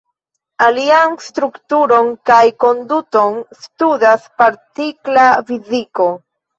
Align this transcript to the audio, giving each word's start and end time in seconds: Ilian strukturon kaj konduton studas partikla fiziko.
Ilian 0.67 1.13
strukturon 1.25 2.09
kaj 2.31 2.41
konduton 2.67 3.39
studas 3.69 4.29
partikla 4.43 5.33
fiziko. 5.49 6.15